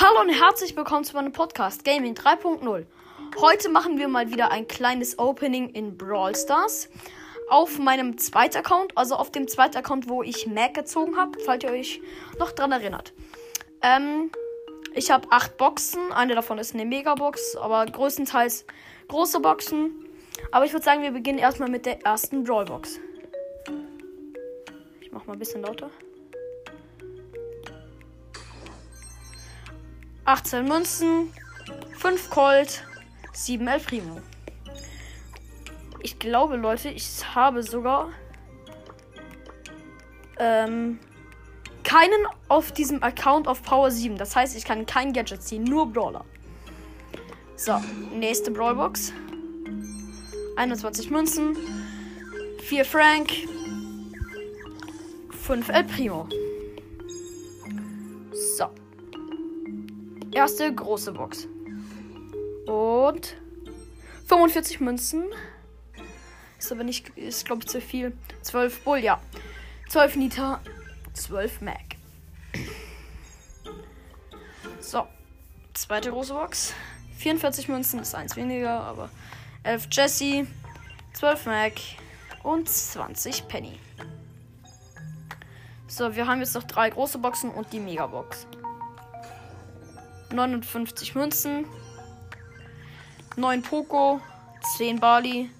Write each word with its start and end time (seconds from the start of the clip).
Hallo 0.00 0.20
und 0.20 0.28
herzlich 0.28 0.76
willkommen 0.76 1.02
zu 1.02 1.16
meinem 1.16 1.32
Podcast 1.32 1.84
Gaming 1.84 2.14
3.0. 2.14 2.86
Heute 3.40 3.68
machen 3.68 3.98
wir 3.98 4.06
mal 4.06 4.30
wieder 4.30 4.52
ein 4.52 4.68
kleines 4.68 5.18
Opening 5.18 5.70
in 5.70 5.98
Brawl 5.98 6.36
Stars 6.36 6.88
auf 7.48 7.80
meinem 7.80 8.16
zweiten 8.16 8.58
Account, 8.58 8.96
also 8.96 9.16
auf 9.16 9.32
dem 9.32 9.48
zweiten 9.48 9.76
Account, 9.76 10.08
wo 10.08 10.22
ich 10.22 10.46
Mac 10.46 10.74
gezogen 10.74 11.16
habe, 11.16 11.40
falls 11.40 11.64
ihr 11.64 11.70
euch 11.70 12.00
noch 12.38 12.52
dran 12.52 12.70
erinnert. 12.70 13.12
Ähm, 13.82 14.30
ich 14.94 15.10
habe 15.10 15.26
acht 15.32 15.56
Boxen, 15.56 16.12
eine 16.12 16.36
davon 16.36 16.58
ist 16.58 16.74
eine 16.74 16.84
Megabox, 16.84 17.56
aber 17.56 17.84
größtenteils 17.86 18.66
große 19.08 19.40
Boxen. 19.40 19.90
Aber 20.52 20.64
ich 20.64 20.72
würde 20.72 20.84
sagen, 20.84 21.02
wir 21.02 21.10
beginnen 21.10 21.40
erstmal 21.40 21.70
mit 21.70 21.86
der 21.86 22.06
ersten 22.06 22.44
Brawlbox. 22.44 23.00
Ich 25.00 25.10
mach 25.10 25.26
mal 25.26 25.32
ein 25.32 25.40
bisschen 25.40 25.62
lauter. 25.62 25.90
18 30.28 30.68
Münzen, 30.68 31.32
5 31.96 32.28
Colt, 32.28 32.84
7 33.32 33.66
El 33.66 33.80
Primo. 33.80 34.20
Ich 36.02 36.18
glaube, 36.18 36.56
Leute, 36.56 36.90
ich 36.90 37.34
habe 37.34 37.62
sogar 37.62 38.10
ähm, 40.38 40.98
keinen 41.82 42.26
auf 42.48 42.72
diesem 42.72 43.02
Account 43.02 43.48
auf 43.48 43.62
Power 43.62 43.90
7. 43.90 44.18
Das 44.18 44.36
heißt, 44.36 44.54
ich 44.54 44.66
kann 44.66 44.84
kein 44.84 45.14
Gadget 45.14 45.42
ziehen, 45.42 45.64
nur 45.64 45.90
Brawler. 45.90 46.26
So, 47.56 47.80
nächste 48.12 48.50
Brawlbox. 48.50 49.14
21 50.56 51.10
Münzen, 51.10 51.56
4 52.64 52.84
Frank, 52.84 53.32
5 55.30 55.68
El 55.70 55.84
Primo. 55.84 56.28
Erste 60.32 60.74
große 60.74 61.12
Box. 61.12 61.46
Und 62.66 63.36
45 64.26 64.80
Münzen. 64.80 65.24
Ist 66.58 66.72
aber 66.72 66.84
nicht, 66.84 67.10
ist 67.16 67.46
glaube 67.46 67.62
ich 67.62 67.68
zu 67.68 67.80
viel. 67.80 68.16
12 68.42 68.80
Bull, 68.80 68.98
ja. 68.98 69.20
12 69.88 70.16
Nita, 70.16 70.60
12 71.14 71.60
Mac. 71.62 71.96
So. 74.80 75.06
Zweite 75.74 76.10
große 76.10 76.34
Box. 76.34 76.74
44 77.18 77.68
Münzen 77.68 78.00
ist 78.00 78.14
eins 78.14 78.36
weniger, 78.36 78.80
aber 78.80 79.10
11 79.62 79.88
Jesse, 79.92 80.46
12 81.14 81.46
Mac 81.46 81.72
und 82.42 82.68
20 82.68 83.48
Penny. 83.48 83.78
So, 85.86 86.14
wir 86.14 86.26
haben 86.26 86.40
jetzt 86.40 86.54
noch 86.54 86.64
drei 86.64 86.90
große 86.90 87.18
Boxen 87.18 87.50
und 87.50 87.72
die 87.72 87.80
Megabox. 87.80 88.46
59 90.32 91.14
Münzen, 91.14 91.66
9 93.36 93.62
Poco, 93.62 94.20
10 94.76 95.00
Bali, 95.00 95.50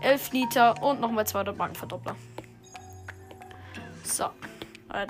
11 0.00 0.32
Liter 0.32 0.82
und 0.82 1.00
nochmal 1.00 1.26
200 1.26 1.56
Bankenverdoppler. 1.56 2.16
So, 4.04 4.30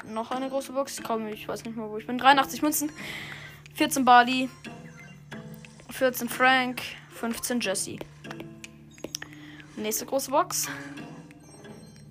noch 0.08 0.30
eine 0.30 0.48
große 0.48 0.72
Box. 0.72 1.00
Komm, 1.02 1.26
ich 1.28 1.46
weiß 1.46 1.64
nicht 1.64 1.76
mehr, 1.76 1.88
wo 1.88 1.98
ich 1.98 2.06
bin. 2.06 2.18
83 2.18 2.62
Münzen, 2.62 2.90
14 3.74 4.04
Bali, 4.04 4.48
14 5.90 6.28
Frank, 6.28 6.82
15 7.14 7.60
Jesse. 7.60 7.98
Nächste 9.76 10.06
große 10.06 10.30
Box. 10.30 10.68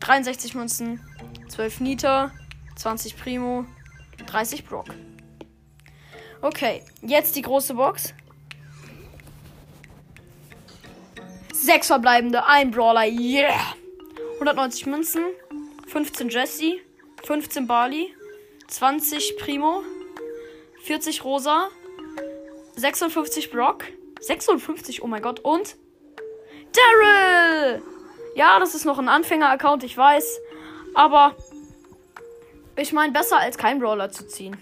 63 0.01 0.53
Münzen, 0.53 0.99
12 1.49 1.79
Nita, 1.79 2.31
20 2.75 3.17
Primo, 3.17 3.65
30 4.27 4.65
Brock. 4.65 4.85
Okay, 6.45 6.83
jetzt 7.01 7.35
die 7.35 7.41
große 7.41 7.73
Box. 7.73 8.13
Sechs 11.51 11.87
verbleibende, 11.87 12.45
ein 12.45 12.69
Brawler, 12.69 13.05
yeah! 13.05 13.73
190 14.35 14.85
Münzen, 14.85 15.23
15 15.87 16.29
Jesse, 16.29 16.81
15 17.23 17.65
Barley, 17.65 18.13
20 18.67 19.37
Primo, 19.39 19.81
40 20.83 21.23
Rosa, 21.23 21.69
56 22.75 23.49
Brock, 23.49 23.85
56, 24.19 25.01
oh 25.01 25.07
mein 25.07 25.23
Gott, 25.23 25.39
und 25.39 25.75
Daryl! 26.75 27.81
Ja, 28.35 28.59
das 28.59 28.75
ist 28.75 28.85
noch 28.85 28.99
ein 28.99 29.09
Anfänger-Account, 29.09 29.83
ich 29.83 29.97
weiß. 29.97 30.39
Aber 30.93 31.35
ich 32.75 32.93
meine, 32.93 33.13
besser 33.13 33.39
als 33.39 33.57
kein 33.57 33.79
Brawler 33.79 34.11
zu 34.11 34.27
ziehen. 34.27 34.55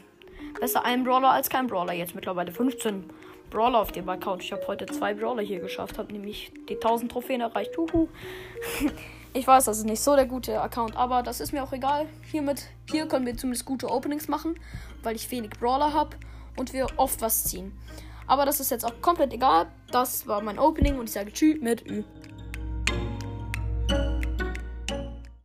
Besser 0.59 0.85
ein 0.85 1.03
Brawler 1.03 1.31
als 1.31 1.49
kein 1.49 1.67
Brawler. 1.67 1.93
Jetzt 1.93 2.15
mittlerweile 2.15 2.51
15 2.51 3.09
Brawler 3.49 3.79
auf 3.79 3.91
dem 3.91 4.07
Account. 4.09 4.43
Ich 4.43 4.51
habe 4.51 4.65
heute 4.67 4.85
zwei 4.85 5.13
Brawler 5.13 5.43
hier 5.43 5.59
geschafft, 5.59 5.97
habe 5.97 6.11
nämlich 6.11 6.51
die 6.69 6.75
1000 6.75 7.11
Trophäen 7.11 7.41
erreicht. 7.41 7.77
Uhu. 7.77 8.07
Ich 9.35 9.47
weiß, 9.47 9.65
das 9.65 9.79
ist 9.79 9.85
nicht 9.85 9.99
so 9.99 10.15
der 10.15 10.27
gute 10.27 10.61
Account, 10.61 10.95
aber 10.95 11.23
das 11.23 11.39
ist 11.39 11.53
mir 11.53 11.63
auch 11.63 11.73
egal. 11.73 12.05
Hiermit, 12.29 12.67
hier 12.87 13.07
können 13.07 13.25
wir 13.25 13.35
zumindest 13.35 13.65
gute 13.65 13.89
Openings 13.89 14.27
machen, 14.27 14.59
weil 15.01 15.15
ich 15.15 15.31
wenig 15.31 15.49
Brawler 15.59 15.91
habe 15.91 16.17
und 16.55 16.71
wir 16.71 16.85
oft 16.97 17.19
was 17.19 17.43
ziehen. 17.45 17.75
Aber 18.27 18.45
das 18.45 18.59
ist 18.59 18.69
jetzt 18.69 18.85
auch 18.85 19.01
komplett 19.01 19.33
egal. 19.33 19.65
Das 19.91 20.27
war 20.27 20.41
mein 20.41 20.59
Opening 20.59 20.99
und 20.99 21.05
ich 21.05 21.13
sage 21.13 21.33
Tschüss 21.33 21.59
mit 21.61 21.83
Ü. 21.89 22.03